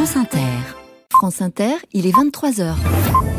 [0.00, 0.40] France Inter.
[1.10, 3.29] France Inter, il est 23h.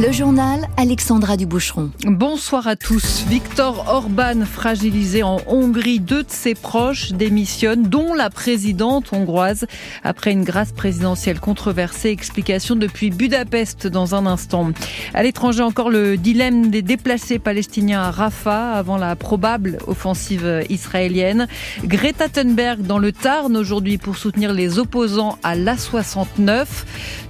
[0.00, 1.90] Le journal Alexandra Duboucheron.
[2.04, 3.24] Bonsoir à tous.
[3.26, 9.66] Victor Orban, fragilisé en Hongrie, deux de ses proches démissionnent, dont la présidente hongroise,
[10.04, 12.10] après une grâce présidentielle controversée.
[12.10, 14.70] Explication depuis Budapest dans un instant.
[15.14, 21.48] À l'étranger, encore le dilemme des déplacés palestiniens à Rafah avant la probable offensive israélienne.
[21.82, 26.66] Greta Thunberg dans le Tarn aujourd'hui pour soutenir les opposants à l'A69.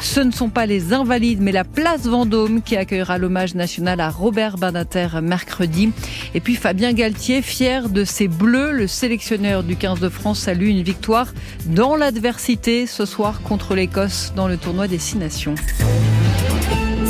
[0.00, 4.10] Ce ne sont pas les invalides, mais la place Vendôme qui accueillera l'hommage national à
[4.10, 5.90] Robert Banater mercredi.
[6.34, 10.68] Et puis Fabien Galtier, fier de ses bleus, le sélectionneur du 15 de France salue
[10.68, 11.32] une victoire
[11.66, 15.54] dans l'adversité ce soir contre l'Écosse dans le tournoi des Six Nations.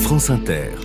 [0.08, 0.32] France.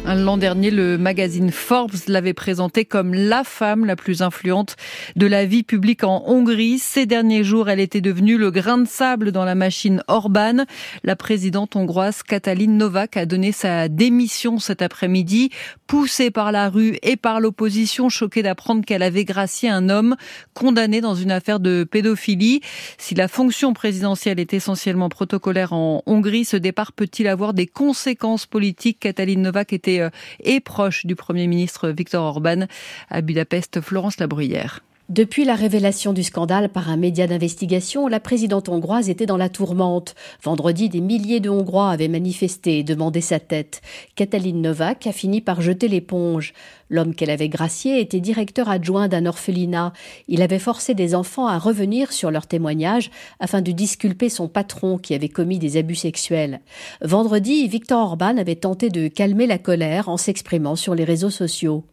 [0.06, 4.76] L'an dernier, le magazine Forbes l'avait présentée comme la femme la plus influente
[5.16, 6.78] de la vie publique en Hongrie.
[6.78, 10.66] Ces derniers jours, elle était devenue le grain de sable dans la machine Orban.
[11.04, 15.52] La présidente hongroise Katalin Novak a donné sa démission cet après-midi,
[15.88, 20.18] poussée par la rue et par l'opposition, choquée d'apprendre qu'elle avait gracié un homme
[20.54, 22.60] condamné dans une affaire de pédophilie.
[22.98, 28.46] Si la fonction présidentielle est essentiellement protocolaire en Hongrie, ce départ peut-il avoir des conséquences
[28.46, 30.10] politiques Katalin Novak était euh,
[30.44, 32.66] et proche du Premier ministre Viktor Orban.
[33.12, 34.80] À Budapest, Florence Labruyère.
[35.10, 39.50] Depuis la révélation du scandale par un média d'investigation, la présidente hongroise était dans la
[39.50, 40.16] tourmente.
[40.42, 43.82] Vendredi, des milliers de Hongrois avaient manifesté et demandé sa tête.
[44.16, 46.54] Katalin Novak a fini par jeter l'éponge.
[46.90, 49.94] L'homme qu'elle avait gracié était directeur adjoint d'un orphelinat.
[50.28, 54.98] Il avait forcé des enfants à revenir sur leur témoignage afin de disculper son patron
[54.98, 56.60] qui avait commis des abus sexuels.
[57.02, 61.86] Vendredi, Victor Orban avait tenté de calmer la colère en s'exprimant sur les réseaux sociaux.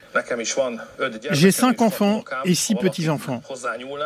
[1.31, 3.43] J'ai cinq enfants et six petits-enfants.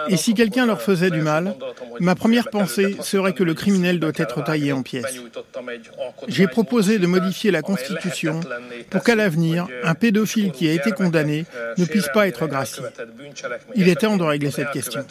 [0.08, 1.56] Et si quelqu'un leur faisait du mal,
[2.00, 5.20] ma première pensée serait que le criminel doit être taillé en pièces.
[6.28, 8.40] J'ai proposé de modifier la Constitution
[8.90, 11.46] pour qu'à l'avenir, un pédophile qui a été condamné
[11.76, 12.82] ne puisse pas être gracié.
[13.74, 15.04] Il est temps de régler cette question.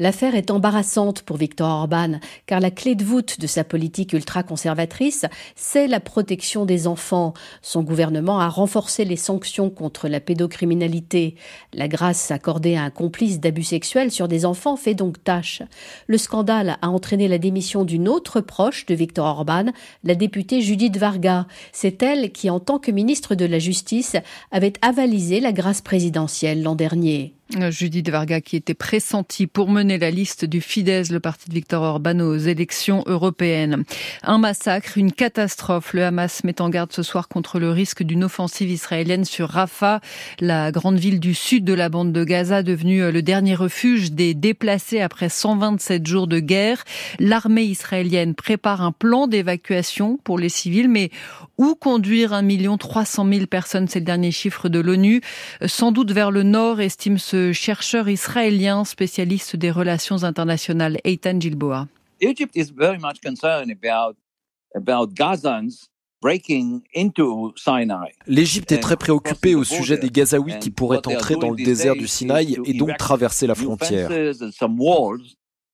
[0.00, 5.26] L'affaire est embarrassante pour Viktor Orban, car la clé de voûte de sa politique ultra-conservatrice,
[5.56, 7.34] c'est la protection des enfants.
[7.62, 11.34] Son gouvernement a renforcé les sanctions contre la pédocriminalité.
[11.72, 15.62] La grâce accordée à un complice d'abus sexuels sur des enfants fait donc tâche.
[16.06, 19.64] Le scandale a entraîné la démission d'une autre proche de Viktor Orban,
[20.04, 21.48] la députée Judith Varga.
[21.72, 24.14] C'est elle qui, en tant que ministre de la Justice,
[24.52, 27.37] avait avalisé la grâce présidentielle l'an dernier.
[27.70, 31.82] Judith Varga qui était pressentie pour mener la liste du Fidesz, le parti de Viktor
[31.82, 33.84] Orban, aux élections européennes.
[34.22, 35.94] Un massacre, une catastrophe.
[35.94, 40.00] Le Hamas met en garde ce soir contre le risque d'une offensive israélienne sur Rafah,
[40.40, 44.34] la grande ville du sud de la bande de Gaza, devenue le dernier refuge des
[44.34, 46.84] déplacés après 127 jours de guerre.
[47.18, 51.10] L'armée israélienne prépare un plan d'évacuation pour les civils, mais
[51.56, 55.22] où conduire 1 300 000 personnes, c'est le dernier chiffre de l'ONU,
[55.66, 61.88] sans doute vers le nord, estime ce chercheur israélien spécialiste des relations internationales, Eitan Gilboa.
[68.26, 72.08] L'Égypte est très préoccupée au sujet des Gazaouis qui pourraient entrer dans le désert du
[72.08, 74.10] Sinaï et donc traverser la frontière.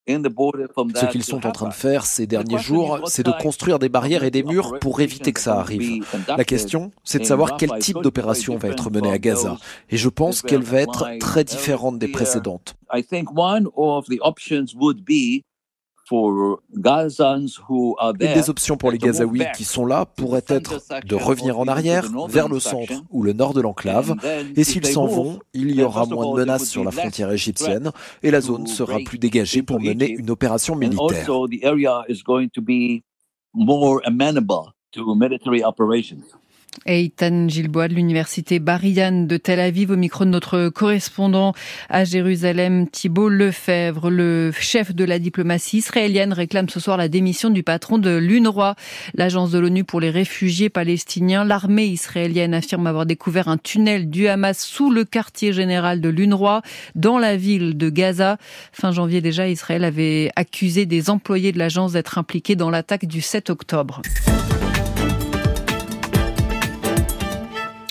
[0.06, 4.25] Ce qu'ils sont en train de faire ces derniers jours, c'est de construire des barrières
[4.25, 6.04] et des murs pour éviter que ça arrive.
[6.28, 9.56] La question, c'est de savoir quel type d'opération va être menée à Gaza.
[9.91, 12.75] Et je pense qu'elle va être très différente des précédentes.
[18.20, 22.06] Une des options pour les Gazaouis qui sont là pourrait être de revenir en arrière
[22.28, 24.15] vers le centre ou le nord de l'enclave.
[24.56, 27.91] Et s'ils s'en vont, il y aura moins de menaces sur la frontière égyptienne
[28.22, 31.26] et la zone sera plus dégagée pour mener une opération militaire.
[36.87, 41.53] Eitan Gilbois de l'université Barian de Tel Aviv au micro de notre correspondant
[41.89, 44.10] à Jérusalem, Thibault Lefebvre.
[44.10, 48.75] Le chef de la diplomatie israélienne réclame ce soir la démission du patron de l'UNRWA,
[49.15, 51.45] l'agence de l'ONU pour les réfugiés palestiniens.
[51.45, 56.63] L'armée israélienne affirme avoir découvert un tunnel du Hamas sous le quartier général de l'UNRWA
[56.95, 58.37] dans la ville de Gaza.
[58.72, 63.21] Fin janvier déjà, Israël avait accusé des employés de l'agence d'être impliqués dans l'attaque du
[63.21, 64.03] 7 octobre.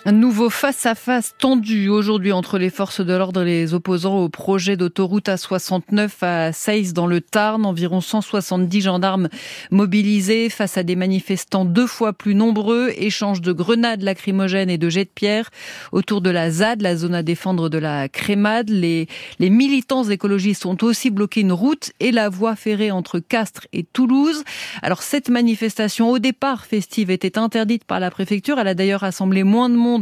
[0.06, 4.76] Un nouveau face-à-face tendu aujourd'hui entre les forces de l'ordre et les opposants au projet
[4.76, 7.66] d'autoroute A69 à Seyss dans le Tarn.
[7.66, 9.30] Environ 170 gendarmes
[9.72, 12.92] mobilisés face à des manifestants deux fois plus nombreux.
[12.98, 15.50] Échange de grenades lacrymogènes et de jets de pierre
[15.94, 18.70] autour de la ZAD, la zone à défendre de la Crémade.
[18.70, 19.08] Les,
[19.40, 23.84] les militants écologistes ont aussi bloqué une route et la voie ferrée entre Castres et
[23.84, 24.44] Toulouse.
[24.82, 28.60] Alors cette manifestation au départ festive était interdite par la préfecture.
[28.60, 29.93] Elle a d'ailleurs rassemblé moins de monde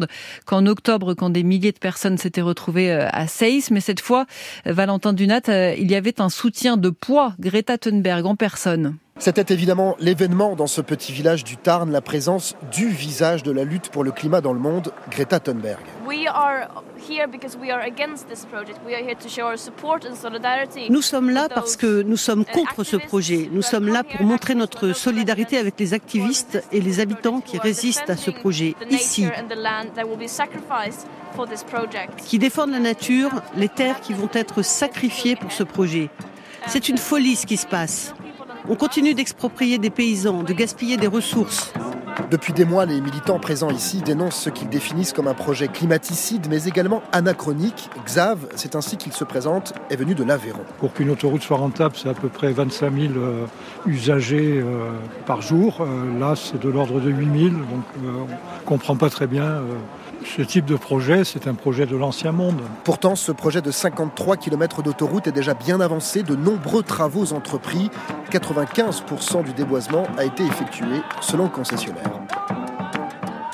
[0.46, 3.72] qu'en octobre, quand des milliers de personnes s'étaient retrouvées euh, à Seyss.
[3.72, 4.26] Mais cette fois,
[4.68, 8.98] euh, Valentin Dunat, euh, il y avait un soutien de poids, Greta Thunberg en personne.
[9.18, 13.64] C'était évidemment l'événement dans ce petit village du Tarn, la présence du visage de la
[13.64, 15.80] lutte pour le climat dans le monde, Greta Thunberg.
[20.90, 23.50] Nous sommes là parce que nous sommes contre ce projet.
[23.52, 28.10] Nous sommes là pour montrer notre solidarité avec les activistes et les habitants qui résistent
[28.10, 29.28] à ce projet ici,
[32.26, 36.10] qui défendent la nature, les terres qui vont être sacrifiées pour ce projet.
[36.68, 38.14] C'est une folie ce qui se passe.
[38.72, 41.74] On continue d'exproprier des paysans, de gaspiller des ressources.
[42.30, 46.48] Depuis des mois, les militants présents ici dénoncent ce qu'ils définissent comme un projet climaticide,
[46.50, 47.90] mais également anachronique.
[48.06, 50.62] Xav, c'est ainsi qu'il se présente, est venu de l'Aveyron.
[50.80, 53.46] Pour qu'une autoroute soit rentable, c'est à peu près 25 000 euh,
[53.88, 54.92] usagers euh,
[55.26, 55.82] par jour.
[55.82, 59.64] Euh, là, c'est de l'ordre de 8 000, donc on ne comprend pas très bien
[60.26, 62.62] ce type de projet, c'est un projet de l'ancien monde.
[62.84, 66.24] Pourtant, ce projet de 53 km d'autoroute est déjà bien avancé.
[66.24, 67.90] De nombreux travaux entrepris.
[68.32, 72.12] 95% du déboisement a été effectué selon le concessionnaire.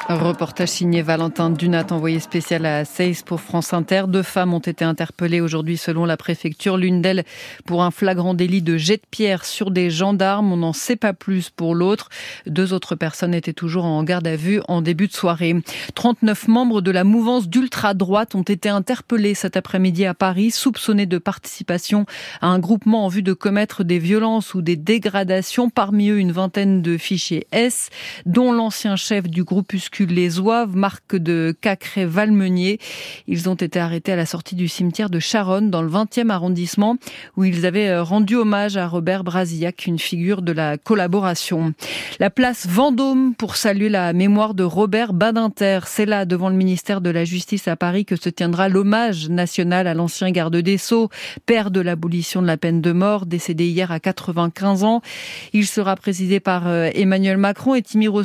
[0.10, 4.04] Reportage signé Valentin Dunat, envoyé spécial à Seyss pour France Inter.
[4.08, 6.78] Deux femmes ont été interpellées aujourd'hui selon la préfecture.
[6.78, 7.26] L'une d'elles
[7.66, 10.54] pour un flagrant délit de jet de pierre sur des gendarmes.
[10.54, 12.08] On n'en sait pas plus pour l'autre.
[12.46, 15.58] Deux autres personnes étaient toujours en garde à vue en début de soirée.
[15.96, 21.18] 39 membres de la mouvance d'ultra-droite ont été interpellés cet après-midi à Paris, soupçonnés de
[21.18, 22.06] participation
[22.40, 25.70] à un groupement en vue de commettre des violences ou des dégradations.
[25.70, 27.90] Parmi eux, une vingtaine de fichiers S,
[28.26, 32.80] dont l'ancien chef du groupuscule les Oives, marque de Cacré-Valmenier.
[33.28, 36.98] Ils ont été arrêtés à la sortie du cimetière de Charonne, dans le 20e arrondissement,
[37.36, 41.74] où ils avaient euh, rendu hommage à Robert Brasillac, une figure de la collaboration.
[42.20, 45.80] La place Vendôme pour saluer la mémoire de Robert Badinter.
[45.86, 49.88] C'est là, devant le ministère de la Justice à Paris, que se tiendra l'hommage national
[49.88, 51.10] à l'ancien garde des Sceaux,
[51.46, 55.02] père de l'abolition de la peine de mort, décédé hier à 95 ans.
[55.54, 58.16] Il sera présidé par euh, Emmanuel Macron et Timur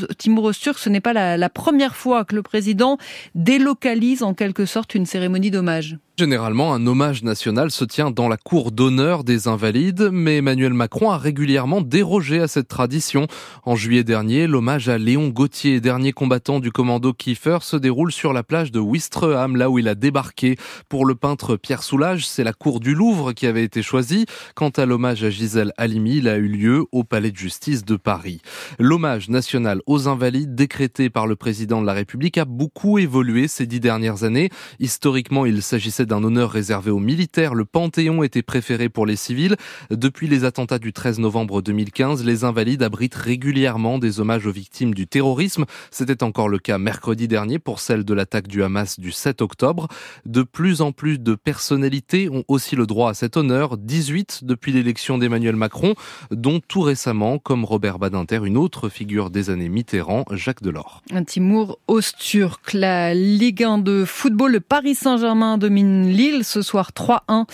[0.44, 0.78] Osturk.
[0.78, 2.98] Ce n'est pas la, la première fois que le président
[3.36, 5.96] délocalise en quelque sorte une cérémonie d'hommage.
[6.22, 11.10] Généralement, un hommage national se tient dans la cour d'honneur des invalides, mais Emmanuel Macron
[11.10, 13.26] a régulièrement dérogé à cette tradition.
[13.64, 18.32] En juillet dernier, l'hommage à Léon Gauthier, dernier combattant du commando Kiefer, se déroule sur
[18.32, 20.54] la plage de Wistreham, là où il a débarqué.
[20.88, 24.26] Pour le peintre Pierre Soulages, c'est la cour du Louvre qui avait été choisie.
[24.54, 27.96] Quant à l'hommage à Gisèle Halimi, il a eu lieu au Palais de justice de
[27.96, 28.42] Paris.
[28.78, 33.66] L'hommage national aux invalides décrété par le président de la République a beaucoup évolué ces
[33.66, 34.50] dix dernières années.
[34.78, 37.54] Historiquement, il s'agissait d'un honneur réservé aux militaires.
[37.54, 39.56] Le Panthéon était préféré pour les civils.
[39.90, 44.92] Depuis les attentats du 13 novembre 2015, les Invalides abritent régulièrement des hommages aux victimes
[44.92, 45.64] du terrorisme.
[45.90, 49.88] C'était encore le cas mercredi dernier pour celle de l'attaque du Hamas du 7 octobre.
[50.26, 53.78] De plus en plus de personnalités ont aussi le droit à cet honneur.
[53.78, 55.94] 18 depuis l'élection d'Emmanuel Macron,
[56.30, 61.02] dont tout récemment, comme Robert Badinter, une autre figure des années Mitterrand, Jacques Delors.
[61.10, 66.90] Un Timour Osturk, la Ligue 1 de football, le Paris Saint-Germain domine Lille ce soir
[66.94, 67.46] 3-1,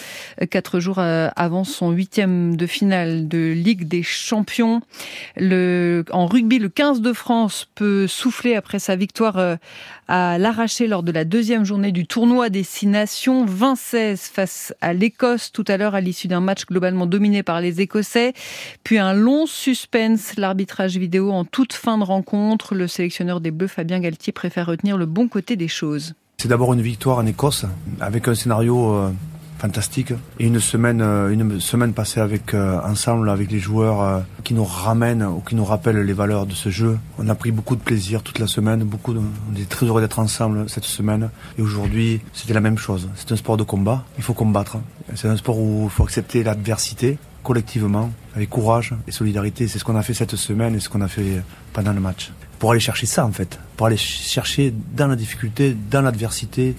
[0.51, 4.81] quatre jours euh, avant son huitième de finale de Ligue des Champions.
[5.39, 9.57] En rugby, le 15 de France peut souffler après sa victoire euh,
[10.07, 14.93] à l'arraché lors de la deuxième journée du tournoi des Six Nations, 20-16 face à
[14.93, 18.33] l'Écosse tout à l'heure à l'issue d'un match globalement dominé par les Écossais.
[18.85, 22.75] Puis un long suspense, l'arbitrage vidéo en toute fin de rencontre.
[22.75, 26.15] Le sélectionneur des Bleus, Fabien Galtier, préfère retenir le bon côté des choses.
[26.41, 27.65] C'est d'abord une victoire en Écosse
[27.99, 29.11] avec un scénario euh,
[29.59, 34.55] fantastique et une semaine euh, une semaine passée avec euh, ensemble avec les joueurs qui
[34.55, 36.97] nous ramènent ou qui nous rappellent les valeurs de ce jeu.
[37.19, 40.01] On a pris beaucoup de plaisir toute la semaine, beaucoup de, on est très heureux
[40.01, 43.09] d'être ensemble cette semaine et aujourd'hui, c'était la même chose.
[43.17, 44.77] C'est un sport de combat, il faut combattre.
[45.17, 49.85] C'est un sport où il faut accepter l'adversité collectivement avec courage et solidarité, c'est ce
[49.85, 51.43] qu'on a fait cette semaine et ce qu'on a fait
[51.73, 55.77] pendant le match pour aller chercher ça en fait, pour aller chercher dans la difficulté,
[55.91, 56.75] dans l'adversité,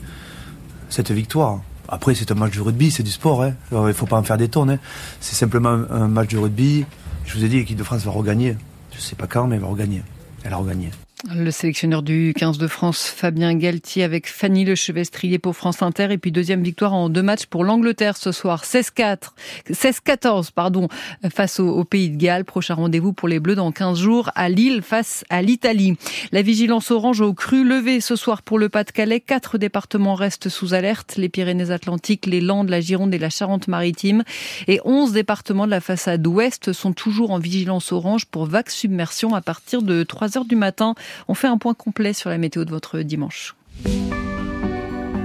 [0.89, 1.61] cette victoire.
[1.87, 3.43] Après, c'est un match de rugby, c'est du sport.
[3.43, 3.53] Hein.
[3.71, 4.69] il ne faut pas en faire des tonnes.
[4.71, 4.79] Hein.
[5.21, 6.85] C'est simplement un match de rugby.
[7.25, 8.55] Je vous ai dit, l'équipe de France va regagner.
[8.91, 10.03] Je ne sais pas quand, mais elle va regagner.
[10.43, 10.91] Elle a regagné.
[11.27, 16.07] Le sélectionneur du 15 de France, Fabien Galtier, avec Fanny Lechevestrier pour France Inter.
[16.11, 18.63] Et puis deuxième victoire en deux matchs pour l'Angleterre ce soir.
[18.63, 19.31] 16-4,
[19.69, 20.87] 16-14, pardon,
[21.29, 22.45] face au, Pays de Galles.
[22.45, 25.97] Prochain rendez-vous pour les Bleus dans 15 jours à Lille face à l'Italie.
[26.31, 29.19] La vigilance orange au cru levée ce soir pour le Pas-de-Calais.
[29.19, 31.17] Quatre départements restent sous alerte.
[31.17, 34.23] Les Pyrénées-Atlantiques, les Landes, la Gironde et la Charente-Maritime.
[34.69, 39.35] Et 11 départements de la façade ouest sont toujours en vigilance orange pour vague submersion
[39.35, 40.95] à partir de 3 heures du matin.
[41.27, 43.55] On fait un point complet sur la météo de votre dimanche.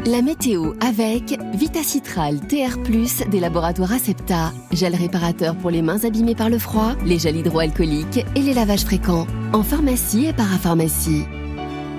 [0.07, 2.77] La météo avec Vitacitral TR+,
[3.31, 8.25] des laboratoires Acepta, gel réparateur pour les mains abîmées par le froid, les gels hydroalcooliques
[8.37, 11.25] et les lavages fréquents, en pharmacie et parapharmacie.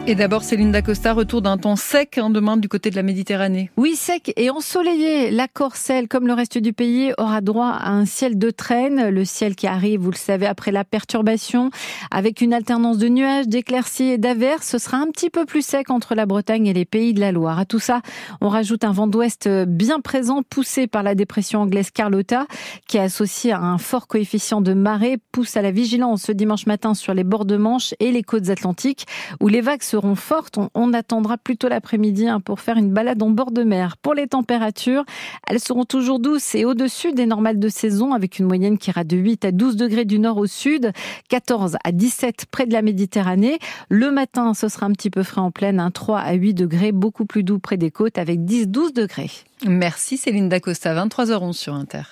[0.08, 3.72] Et d'abord, Céline Dacosta, retour d'un temps sec hein, demain du côté de la Méditerranée.
[3.76, 5.32] Oui, sec et ensoleillé.
[5.32, 9.10] La Corcelle, comme le reste du pays, aura droit à un ciel de traîne.
[9.10, 11.72] Le ciel qui arrive, vous le savez, après la perturbation,
[12.12, 14.68] avec une alternance de nuages, d'éclaircies et d'averses.
[14.68, 17.32] Ce sera un petit peu plus sec entre la Bretagne et les pays de la
[17.32, 17.58] Loire.
[17.58, 18.02] À tout ça,
[18.42, 22.46] on rajoute un vent d'ouest bien présent, poussé par la dépression anglaise Carlotta,
[22.88, 26.68] qui est associée à un fort coefficient de marée, pousse à la vigilance ce dimanche
[26.68, 29.08] matin sur les bords de Manche et les côtes atlantiques,
[29.42, 30.60] où les vagues seront fortes.
[30.74, 33.96] On, attendra plutôt l'après-midi hein, pour faire une balade en bord de mer.
[33.96, 35.06] Pour les températures,
[35.48, 39.06] elles seront toujours douces et au-dessus des normales de saison avec une moyenne qui ira
[39.06, 40.92] de 8 à 12 degrés du nord au sud,
[41.30, 43.58] 14 à 17 près de la Méditerranée.
[43.88, 46.92] Le matin, ce sera un petit peu frais en pleine, un 3 à 8 degrés,
[46.92, 49.32] beaucoup plus doux près des côtes avec 10-12 degrés.
[49.66, 52.04] Merci Céline Dacosta, 23h11 sur Inter.